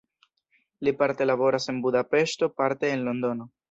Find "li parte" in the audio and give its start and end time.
0.87-1.29